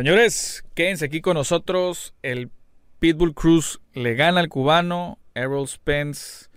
[0.00, 2.14] Señores, quédense aquí con nosotros.
[2.22, 2.50] El
[3.00, 5.18] Pitbull Cruz le gana al cubano.
[5.34, 6.48] Errol Spence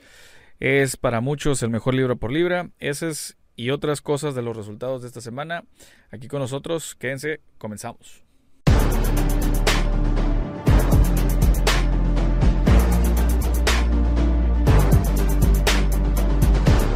[0.61, 2.69] es para muchos el mejor libro por libra.
[2.79, 5.65] Esas y otras cosas de los resultados de esta semana.
[6.09, 6.95] Aquí con nosotros.
[6.95, 8.23] Quédense, comenzamos.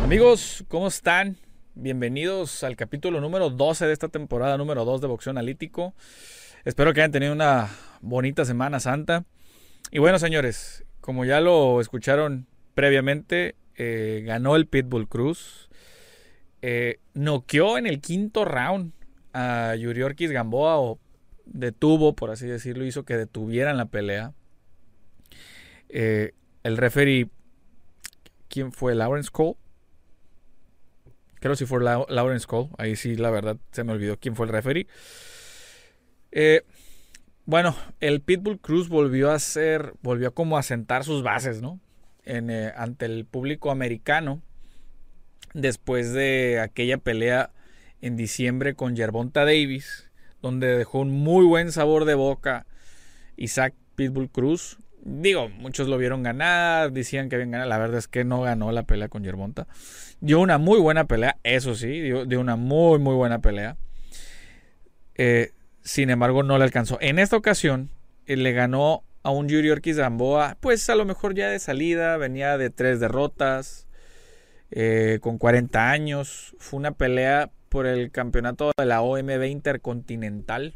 [0.05, 1.35] Amigos, ¿cómo están?
[1.79, 5.93] Bienvenidos al capítulo número 12 de esta temporada número 2 de Boxeo Analítico.
[6.65, 7.69] Espero que hayan tenido una
[8.01, 9.25] bonita Semana Santa.
[9.91, 15.69] Y bueno, señores, como ya lo escucharon previamente, eh, ganó el Pitbull Cruz.
[16.63, 18.93] Eh, noqueó en el quinto round
[19.33, 20.97] a Yuriorkis Gamboa, o
[21.45, 24.33] detuvo, por así decirlo, hizo que detuvieran la pelea.
[25.89, 26.33] Eh,
[26.63, 27.29] el referee,
[28.47, 28.95] ¿quién fue?
[28.95, 29.57] Lawrence Cole
[31.39, 32.69] Creo si fue Lawrence Cole.
[32.77, 34.87] Ahí sí, la verdad, se me olvidó quién fue el referee.
[36.31, 36.63] Eh,
[37.45, 41.79] bueno, el Pitbull Cruz volvió a ser, volvió como a sentar sus bases, ¿no?
[42.25, 44.41] Eh, ante el público americano.
[45.53, 47.51] Después de aquella pelea
[48.01, 50.11] en diciembre con Yerbonta Davis,
[50.41, 52.65] donde dejó un muy buen sabor de boca
[53.37, 54.77] Isaac Pitbull Cruz.
[55.09, 57.67] Digo, muchos lo vieron ganar, decían que bien ganar.
[57.67, 59.65] La verdad es que no ganó la pelea con Yerbonta.
[60.19, 63.77] Dio una muy buena pelea, eso sí, dio, una muy, muy buena pelea.
[65.15, 66.97] Eh, sin embargo, no le alcanzó.
[66.99, 67.89] En esta ocasión,
[68.25, 72.17] él le ganó a un Yuri Ortiz Gamboa, pues a lo mejor ya de salida,
[72.17, 73.87] venía de tres derrotas,
[74.71, 76.53] eh, con 40 años.
[76.59, 80.73] Fue una pelea por el campeonato de la OMB Intercontinental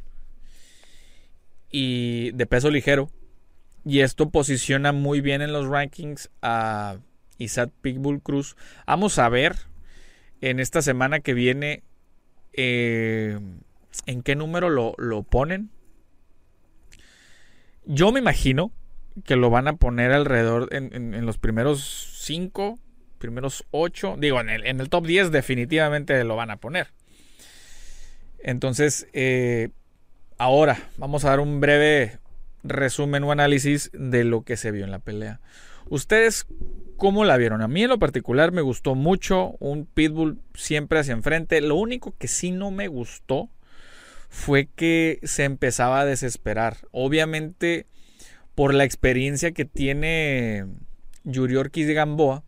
[1.69, 3.09] y de peso ligero.
[3.85, 6.97] Y esto posiciona muy bien en los rankings a
[7.37, 8.55] Isaac Pitbull Cruz.
[8.85, 9.55] Vamos a ver
[10.41, 11.83] en esta semana que viene
[12.53, 13.39] eh,
[14.05, 15.69] en qué número lo, ponen.
[17.85, 18.71] Yo me imagino
[19.25, 22.79] que lo van a poner alrededor en, los primeros 5,
[23.17, 24.17] primeros 8.
[24.19, 26.89] Digo, en el, en el, top 10 definitivamente lo van a poner.
[28.39, 29.69] Entonces, eh,
[30.37, 32.20] ahora vamos a dar un breve
[32.63, 35.39] resumen o análisis de lo que se vio en la pelea.
[35.89, 36.45] ¿Ustedes
[36.97, 37.61] cómo la vieron?
[37.61, 41.59] A mí en lo particular me gustó mucho un pitbull siempre hacia enfrente.
[41.61, 43.49] Lo único que sí no me gustó
[44.29, 46.77] fue que se empezaba a desesperar.
[46.91, 47.87] Obviamente
[48.55, 50.65] por la experiencia que tiene
[51.23, 52.43] Yuri de Gamboa,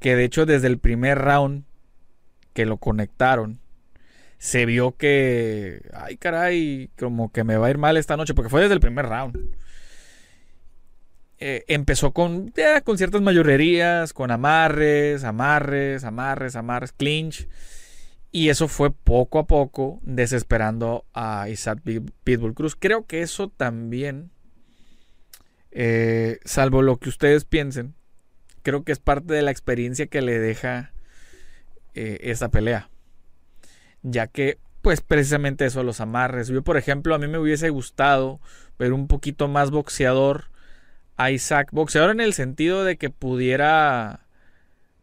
[0.00, 1.64] que de hecho desde el primer round
[2.52, 3.60] que lo conectaron,
[4.38, 8.48] se vio que, ay caray, como que me va a ir mal esta noche, porque
[8.50, 9.36] fue desde el primer round.
[11.40, 12.52] Eh, empezó con,
[12.84, 17.48] con ciertas mayorerías, con amarres, amarres, amarres, amarres, clinch.
[18.30, 21.80] Y eso fue poco a poco desesperando a Isaac
[22.24, 22.76] Pitbull Cruz.
[22.76, 24.30] Creo que eso también,
[25.72, 27.94] eh, salvo lo que ustedes piensen,
[28.62, 30.92] creo que es parte de la experiencia que le deja
[31.94, 32.90] eh, esta pelea
[34.02, 36.48] ya que pues precisamente eso, los amarres.
[36.48, 38.40] Yo, por ejemplo, a mí me hubiese gustado
[38.78, 40.44] ver un poquito más boxeador
[41.16, 41.70] a Isaac.
[41.72, 44.20] Boxeador en el sentido de que pudiera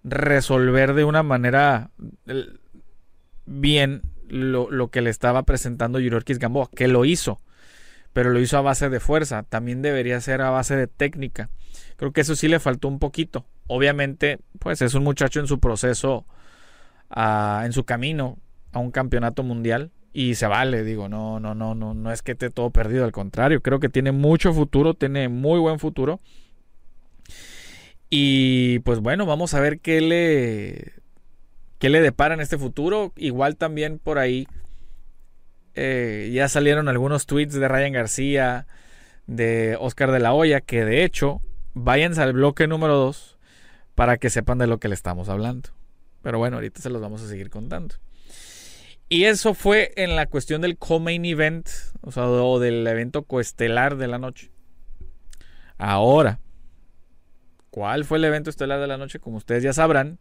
[0.03, 1.89] resolver de una manera
[3.45, 7.41] bien lo, que le estaba presentando Yurorkis Gamboa, que lo hizo,
[8.13, 9.43] pero lo hizo a base de fuerza.
[9.43, 11.49] También debería ser a base de técnica.
[11.97, 13.45] Creo que eso sí le faltó un poquito.
[13.67, 16.25] Obviamente, pues es un muchacho en su proceso,
[17.09, 18.39] ah, en su camino
[18.75, 22.33] a un campeonato mundial y se vale, digo, no, no, no, no, no es que
[22.33, 26.19] esté todo perdido, al contrario, creo que tiene mucho futuro, tiene muy buen futuro.
[28.09, 30.91] Y pues bueno, vamos a ver qué le,
[31.79, 33.13] qué le depara en este futuro.
[33.15, 34.45] Igual también por ahí
[35.73, 38.67] eh, ya salieron algunos tweets de Ryan García,
[39.25, 41.39] de Oscar de la Hoya, que de hecho,
[41.73, 43.37] váyanse al bloque número 2
[43.95, 45.69] para que sepan de lo que le estamos hablando.
[46.21, 47.95] Pero bueno, ahorita se los vamos a seguir contando.
[49.15, 51.69] Y eso fue en la cuestión del co-main event,
[52.01, 52.27] o sea,
[52.59, 54.51] del evento coestelar de la noche.
[55.77, 56.41] Ahora,
[57.69, 59.19] ¿cuál fue el evento estelar de la noche?
[59.19, 60.19] Como ustedes ya sabrán,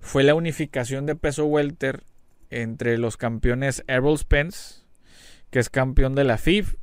[0.00, 2.04] fue la unificación de peso welter
[2.50, 4.82] entre los campeones Errol Spence,
[5.48, 6.74] que es campeón de la FIF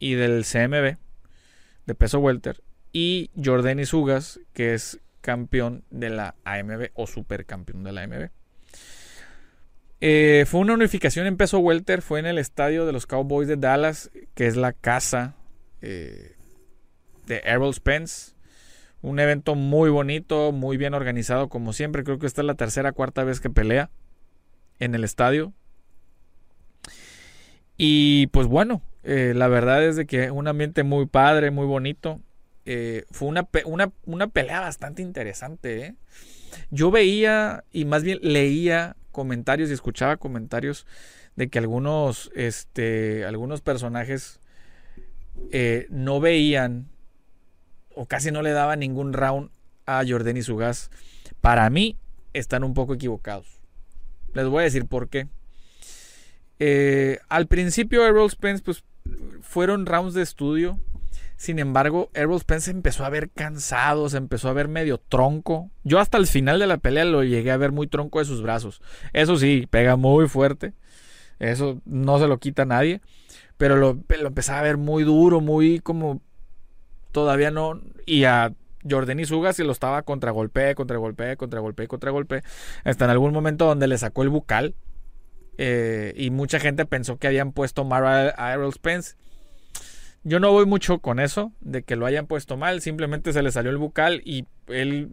[0.00, 0.96] y del CMB
[1.86, 7.92] de peso welter, y Jordan Ugas, que es campeón de la AMB o supercampeón de
[7.92, 8.39] la AMB.
[10.00, 13.56] Eh, fue una unificación en peso welter, fue en el estadio de los Cowboys de
[13.56, 15.34] Dallas, que es la casa
[15.82, 16.36] eh,
[17.26, 18.32] de Errol Spence.
[19.02, 22.02] Un evento muy bonito, muy bien organizado, como siempre.
[22.04, 23.90] Creo que esta es la tercera, cuarta vez que pelea
[24.78, 25.52] en el estadio.
[27.76, 32.20] Y pues bueno, eh, la verdad es de que un ambiente muy padre, muy bonito.
[33.10, 33.48] Fue una,
[34.06, 35.96] una, pelea bastante interesante.
[36.70, 40.86] Yo veía y más bien leía comentarios y escuchaba comentarios
[41.36, 44.40] de que algunos, este, algunos personajes
[45.88, 46.88] no veían
[47.94, 49.50] o casi no le daban ningún round
[49.86, 50.90] a Jordan y gas.
[51.40, 51.96] Para mí
[52.32, 53.60] están un poco equivocados.
[54.34, 55.28] Les voy a decir por qué.
[57.28, 58.84] al principio Errol Spence pues
[59.40, 60.78] fueron rounds de estudio.
[61.40, 65.70] Sin embargo, Errol Spence empezó a ver cansado, se empezó a ver medio tronco.
[65.84, 68.42] Yo hasta el final de la pelea lo llegué a ver muy tronco de sus
[68.42, 68.82] brazos.
[69.14, 70.74] Eso sí, pega muy fuerte.
[71.38, 73.00] Eso no se lo quita nadie.
[73.56, 76.20] Pero lo, empezaba a ver muy duro, muy como
[77.10, 77.80] todavía no.
[78.04, 78.52] Y a
[78.86, 82.42] Jordan Suga se lo estaba contra golpe, contra golpe, contra golpe, contra golpe.
[82.84, 84.74] Hasta en algún momento donde le sacó el bucal.
[85.56, 89.14] Eh, y mucha gente pensó que habían puesto mal a Errol Spence.
[90.22, 92.80] Yo no voy mucho con eso, de que lo hayan puesto mal.
[92.80, 95.12] Simplemente se le salió el bucal y él,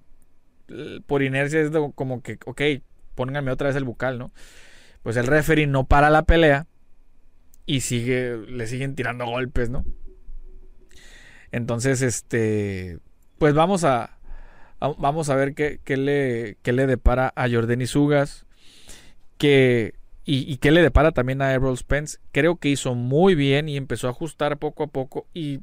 [1.06, 2.62] por inercia, es como que, ok,
[3.16, 4.32] pónganme otra vez el bucal, ¿no?
[5.04, 6.68] Pues el referee no para la pelea
[7.66, 9.86] y sigue, le siguen tirando golpes, ¿no?
[11.52, 13.00] Entonces, este,
[13.38, 14.18] pues vamos a,
[14.80, 18.46] vamos a ver qué, le, qué le depara a Jordan Sugas.
[19.38, 19.94] Que
[20.30, 22.20] y, qué le depara también a Errol Spence.
[22.34, 25.26] Creo que hizo muy bien y empezó a ajustar poco a poco.
[25.34, 25.62] Y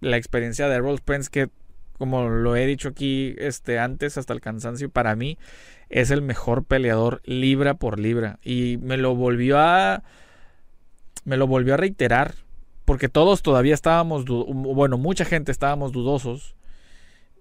[0.00, 1.50] la experiencia de Errol Spence, que
[1.96, 5.38] como lo he dicho aquí este, antes hasta el cansancio, para mí
[5.88, 8.40] es el mejor peleador libra por libra.
[8.42, 10.02] Y me lo volvió a.
[11.24, 12.34] Me lo volvió a reiterar.
[12.86, 14.24] Porque todos todavía estábamos.
[14.24, 16.56] Bueno, mucha gente estábamos dudosos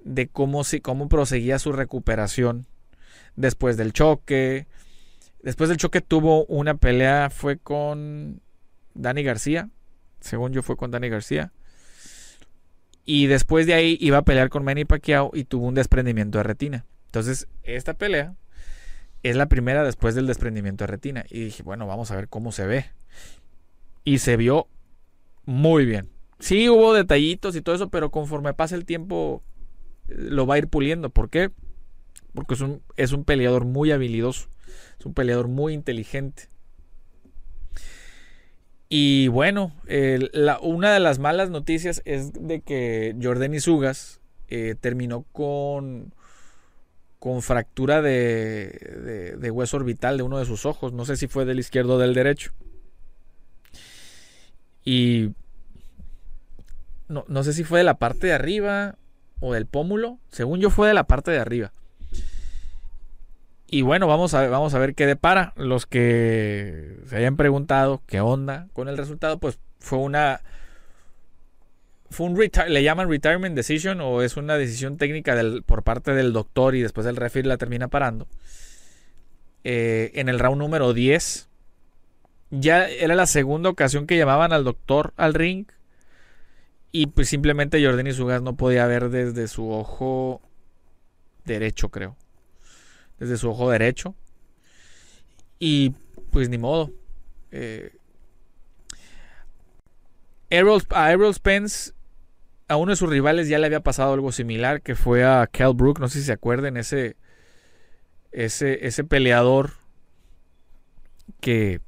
[0.03, 2.67] de cómo, cómo proseguía su recuperación
[3.35, 4.67] después del choque
[5.45, 8.41] Después del choque tuvo una pelea, fue con
[8.95, 9.69] Dani García.
[10.19, 11.53] Según yo fue con Dani García.
[13.05, 16.45] Y después de ahí iba a pelear con Manny Pacquiao y tuvo un desprendimiento de
[16.45, 16.85] retina.
[17.05, 18.33] Entonces, esta pelea
[19.21, 21.25] es la primera después del desprendimiento de retina.
[21.29, 22.85] Y dije, bueno, vamos a ver cómo se ve.
[24.03, 24.67] Y se vio
[25.45, 26.09] muy bien.
[26.39, 29.43] Sí hubo detallitos y todo eso, pero conforme pasa el tiempo
[30.07, 31.11] lo va a ir puliendo.
[31.11, 31.51] ¿Por qué?
[32.33, 34.49] Porque es un, es un peleador muy habilidoso.
[34.99, 36.49] Es un peleador muy inteligente.
[38.87, 39.73] Y bueno,
[40.61, 46.13] una de las malas noticias es de que Jordan Isugas eh, terminó con,
[47.17, 50.93] con fractura de, de, hueso orbital de uno de sus ojos.
[50.93, 52.51] No sé si fue del izquierdo o del derecho.
[54.83, 55.31] Y
[57.07, 58.97] no, no sé si fue de la parte de arriba
[59.39, 60.19] o del pómulo.
[60.29, 61.73] Según yo fue de la parte de arriba.
[63.67, 65.53] Y bueno, vamos a, vamos a ver qué depara.
[65.55, 70.41] Los que se hayan preguntado qué onda con el resultado, pues fue una.
[72.11, 76.31] Fue un le llaman retirement decision o es una decisión técnica del, por parte del
[76.31, 78.27] doctor y después el referee la termina parando.
[79.63, 81.49] Eh, en el round número 10.
[82.51, 85.65] Ya era la segunda ocasión que llamaban al doctor al ring.
[86.91, 90.41] Y pues simplemente Jordan Sugas no podía ver desde su ojo
[91.43, 92.15] derecho, creo
[93.19, 94.15] desde su ojo derecho.
[95.59, 95.91] Y
[96.31, 96.91] pues ni modo.
[97.51, 97.95] Eh,
[100.89, 101.93] a Errol Spence,
[102.67, 105.73] a uno de sus rivales ya le había pasado algo similar, que fue a Cal
[105.73, 107.17] Brook, no sé si se acuerden, ese,
[108.31, 109.71] ese, ese peleador
[111.41, 111.81] que,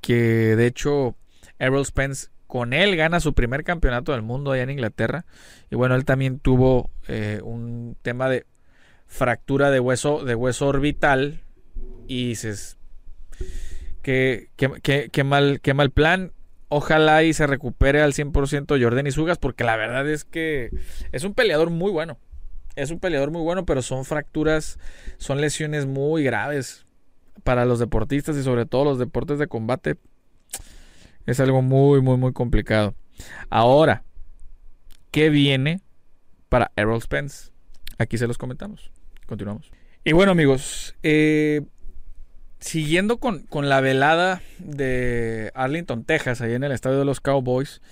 [0.00, 1.16] que de hecho
[1.58, 5.24] Errol Spence con él gana su primer campeonato del mundo allá en Inglaterra.
[5.70, 8.44] Y bueno, él también tuvo eh, un tema de
[9.12, 11.42] fractura de hueso, de hueso orbital.
[12.08, 12.78] Y dices,
[14.02, 16.32] qué, qué, mal, qué mal plan.
[16.68, 20.70] Ojalá y se recupere al 100% Jordan y Sugas, porque la verdad es que
[21.12, 22.18] es un peleador muy bueno.
[22.74, 24.78] Es un peleador muy bueno, pero son fracturas,
[25.18, 26.86] son lesiones muy graves
[27.44, 29.96] para los deportistas y sobre todo los deportes de combate.
[31.26, 32.94] Es algo muy, muy, muy complicado.
[33.50, 34.04] Ahora,
[35.10, 35.82] ¿qué viene
[36.48, 37.52] para Errol Spence?
[37.98, 38.90] Aquí se los comentamos.
[39.26, 39.70] Continuamos.
[40.04, 41.62] Y bueno, amigos, eh,
[42.58, 47.82] siguiendo con, la velada de Arlington, Texas, ahí en el estadio de los Cowboys,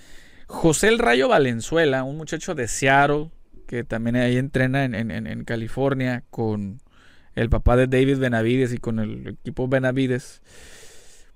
[0.47, 3.31] José el Rayo Valenzuela, un muchacho de Seattle,
[3.65, 6.81] que también ahí entrena en, California con
[7.35, 10.41] el papá de David Benavides y con el equipo Benavides,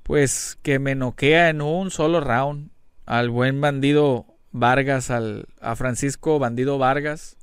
[0.03, 2.71] pues que me noquea en un solo round
[3.05, 7.37] al buen bandido Vargas, al, a Francisco Bandido Vargas,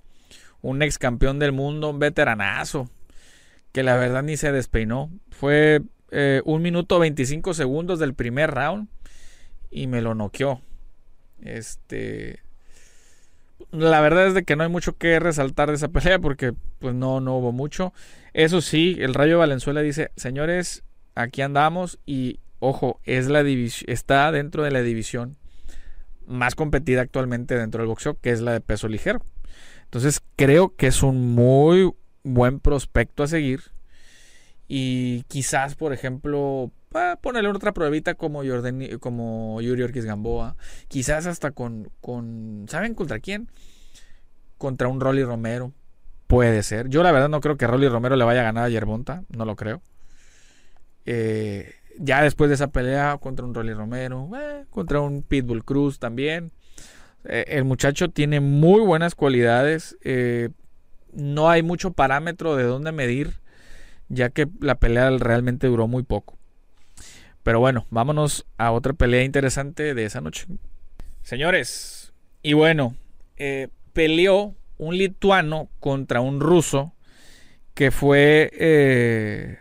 [0.62, 2.88] un ex campeón del mundo, un veteranazo,
[3.72, 5.10] que la verdad ni se despeinó.
[5.30, 8.88] Fue eh, un minuto 25 segundos del primer round
[9.70, 10.60] y me lo noqueó.
[11.42, 12.40] Este.
[13.70, 16.94] La verdad es de que no hay mucho que resaltar de esa pelea porque pues
[16.94, 17.92] no, no hubo mucho.
[18.32, 23.42] Eso sí, el Rayo Valenzuela dice, señores, aquí andamos y ojo, es la
[23.86, 25.36] está dentro de la división
[26.26, 29.22] más competida actualmente dentro del boxeo, que es la de peso ligero.
[29.92, 31.92] Entonces creo que es un muy
[32.24, 33.60] buen prospecto a seguir.
[34.66, 36.70] Y quizás, por ejemplo,
[37.20, 40.56] ponerle otra pruebita como, Jordan, como Yuri Ortiz Gamboa.
[40.88, 42.64] Quizás hasta con, con.
[42.70, 43.50] ¿Saben contra quién?
[44.56, 45.74] Contra un Rolly Romero.
[46.26, 46.88] Puede ser.
[46.88, 49.24] Yo la verdad no creo que Rolly Romero le vaya a ganar a Yerbonta.
[49.28, 49.82] No lo creo.
[51.04, 55.98] Eh, ya después de esa pelea contra un Rolly Romero, eh, contra un Pitbull Cruz
[55.98, 56.50] también.
[57.24, 59.96] Eh, el muchacho tiene muy buenas cualidades.
[60.02, 60.50] Eh,
[61.12, 63.34] no hay mucho parámetro de dónde medir,
[64.08, 66.38] ya que la pelea realmente duró muy poco.
[67.42, 70.46] Pero bueno, vámonos a otra pelea interesante de esa noche.
[71.22, 72.12] Señores,
[72.42, 72.94] y bueno,
[73.92, 76.94] peleó un lituano contra un ruso
[77.74, 79.58] que fue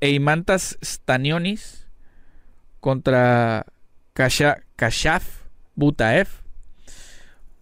[0.00, 1.86] Eimantas Stanionis
[2.80, 3.66] contra
[4.12, 6.28] Kashaf Butaev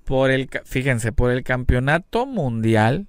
[0.06, 3.08] por el fíjense por el campeonato mundial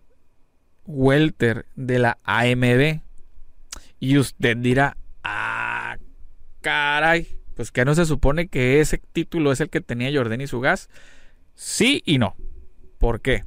[0.86, 3.02] welter de la AMB
[4.00, 5.98] y usted dirá ah
[6.62, 10.48] caray pues que no se supone que ese título es el que tenía Jordan y
[10.48, 10.90] su gas
[11.56, 12.36] sí y no
[12.98, 13.44] ¿por qué?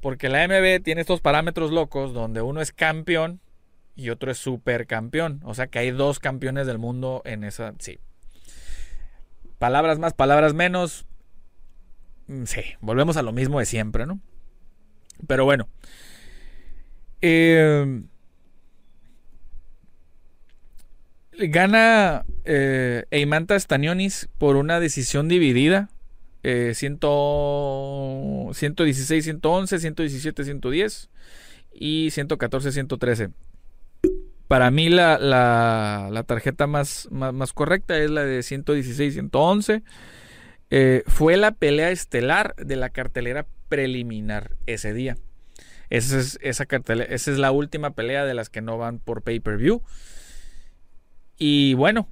[0.00, 3.40] porque la AMB tiene estos parámetros locos donde uno es campeón
[3.96, 5.40] y otro es supercampeón.
[5.44, 7.74] O sea que hay dos campeones del mundo en esa.
[7.78, 7.98] Sí.
[9.58, 11.06] Palabras más, palabras menos.
[12.26, 14.20] Mm, sí, volvemos a lo mismo de siempre, ¿no?
[15.26, 15.68] Pero bueno.
[17.20, 18.02] Eh,
[21.38, 25.88] gana eh, Eimanta Stanionis por una decisión dividida.
[26.42, 31.10] Eh, 116, 111, 117, 110
[31.72, 33.30] y 114, 113.
[34.46, 39.82] Para mí la, tarjeta más, más, correcta es la de 116-111.
[40.76, 45.16] Eh, fue la pelea estelar de la cartelera preliminar ese día.
[45.88, 46.66] Esa es, esa,
[47.08, 49.82] es la última pelea de las que no van por pay-per-view.
[51.38, 52.08] Y bueno,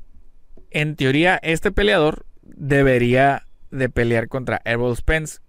[0.70, 5.40] en teoría este peleador debería de pelear contra Errol Spence,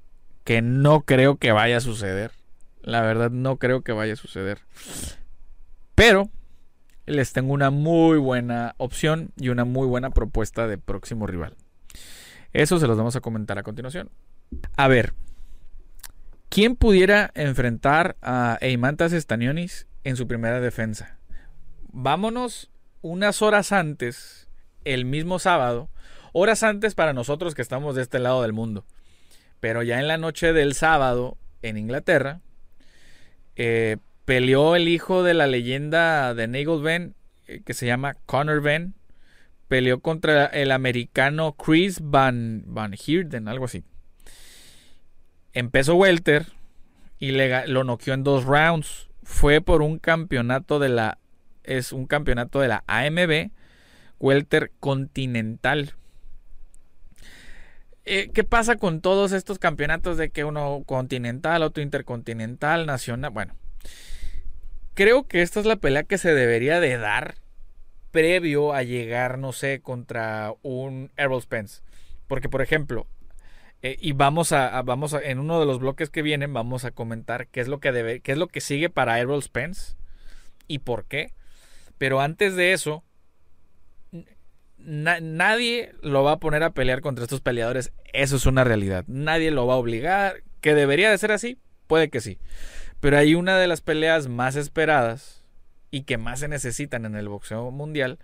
[0.44, 2.32] que no creo que vaya a suceder.
[2.82, 4.62] La verdad no creo que vaya a suceder.
[5.94, 6.32] Pero
[7.06, 11.56] les tengo una muy buena opción y una muy buena propuesta de próximo rival.
[12.54, 14.10] Eso se los vamos a comentar a continuación.
[14.78, 15.14] A ver,
[16.50, 21.18] ¿quién pudiera enfrentar a Eimantas Stanionis en su primera defensa?
[21.92, 24.48] Vámonos unas horas antes,
[24.86, 25.90] el mismo sábado,
[26.32, 28.86] horas antes para nosotros que estamos de este lado del mundo.
[29.60, 32.42] Pero ya en la noche del sábado, en Inglaterra,
[33.56, 37.16] eh, Peleó el hijo de la leyenda de Nagel Ben,
[37.48, 38.94] eh, que se llama Connor Ben.
[39.68, 43.84] Peleó contra el americano Chris Van, Van Heerden, algo así.
[45.54, 46.48] Empezó Welter
[47.20, 49.10] y le, lo noqueó en dos rounds.
[49.24, 51.18] Fue por un campeonato de la.
[51.64, 53.52] Es un campeonato de la AMB
[54.20, 55.94] Welter Continental.
[58.06, 63.32] Eh, ¿Qué pasa con todos estos campeonatos de que uno continental, otro intercontinental, nacional?
[63.32, 63.56] Bueno,
[64.94, 67.36] creo que esta es la pelea que se debería de dar
[68.14, 71.82] previo a llegar, no sé, contra un Errol Spence.
[72.28, 73.08] Porque, por ejemplo,
[73.82, 76.92] eh, y vamos a, vamos a, en uno de los bloques que vienen, vamos a
[76.92, 79.96] comentar qué es lo que debe, qué es lo que sigue para Errol Spence
[80.68, 81.34] y por qué.
[81.98, 83.04] Pero antes de eso,
[84.78, 87.94] nadie lo va a poner a pelear contra estos peleadores.
[88.14, 89.06] Eso es una realidad.
[89.08, 90.44] Nadie lo va a obligar.
[90.62, 91.58] ¿Que debería de ser así?
[91.88, 92.38] Puede que sí.
[93.00, 95.43] Pero hay una de las peleas más esperadas
[95.94, 98.18] y que más se necesitan en el boxeo mundial,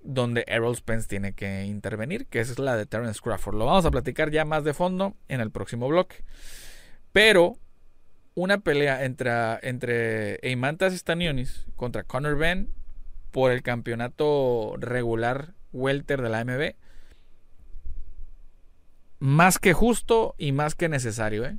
[0.00, 3.56] donde Errol Spence tiene que intervenir, que es la de Terence Crawford.
[3.56, 6.22] Lo vamos a platicar ya más de fondo en el próximo bloque.
[7.10, 7.58] Pero
[8.36, 9.32] una pelea entre,
[9.62, 12.70] entre Eimantas Stanionis contra Conor Ben
[13.32, 16.76] por el campeonato regular welter de la AMB.
[19.18, 21.44] Más que justo y más que necesario.
[21.44, 21.58] ¿eh?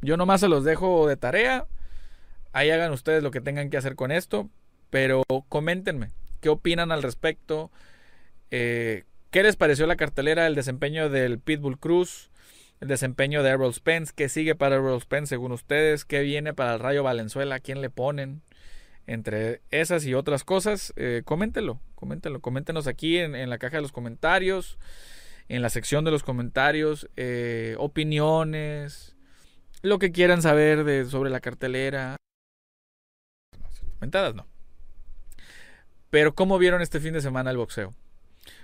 [0.00, 1.68] Yo nomás se los dejo de tarea.
[2.52, 4.50] Ahí hagan ustedes lo que tengan que hacer con esto.
[4.92, 6.10] Pero coméntenme,
[6.42, 7.70] ¿qué opinan al respecto?
[8.50, 12.30] Eh, ¿Qué les pareció la cartelera, el desempeño del Pitbull Cruz?
[12.78, 14.12] El desempeño de Errol Spence.
[14.14, 16.04] ¿Qué sigue para Errol Spence según ustedes?
[16.04, 17.58] ¿Qué viene para el Rayo Valenzuela?
[17.58, 18.42] ¿Quién le ponen?
[19.06, 23.90] entre esas y otras cosas, eh, coméntelo, coméntelo, coméntenos aquí en, la caja de los
[23.90, 24.78] comentarios,
[25.48, 29.16] en la sección de los comentarios, eh, opiniones,
[29.82, 32.16] lo que quieran saber de, sobre la cartelera.
[33.98, 34.51] Comentadas no.
[36.12, 37.94] Pero ¿cómo vieron este fin de semana el boxeo?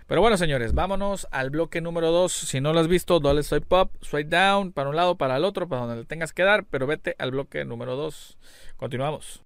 [0.06, 2.30] Pero bueno, señores, vámonos al bloque número 2.
[2.30, 5.44] Si no lo has visto, dale swipe up, swipe down, para un lado, para el
[5.46, 8.36] otro, para donde le tengas que dar, pero vete al bloque número 2.
[8.76, 9.40] Continuamos.